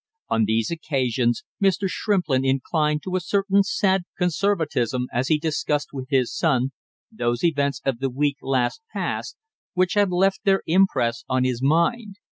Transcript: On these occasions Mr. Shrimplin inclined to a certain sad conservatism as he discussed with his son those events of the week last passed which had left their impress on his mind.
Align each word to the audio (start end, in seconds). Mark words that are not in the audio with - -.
On 0.29 0.45
these 0.45 0.71
occasions 0.71 1.43
Mr. 1.63 1.87
Shrimplin 1.87 2.43
inclined 2.43 3.03
to 3.03 3.15
a 3.15 3.19
certain 3.19 3.61
sad 3.61 4.01
conservatism 4.17 5.05
as 5.13 5.27
he 5.27 5.37
discussed 5.37 5.89
with 5.93 6.07
his 6.09 6.35
son 6.35 6.71
those 7.11 7.43
events 7.43 7.81
of 7.85 7.99
the 7.99 8.09
week 8.09 8.37
last 8.41 8.81
passed 8.91 9.37
which 9.75 9.93
had 9.93 10.09
left 10.09 10.39
their 10.43 10.63
impress 10.65 11.23
on 11.29 11.43
his 11.43 11.61
mind. 11.61 12.15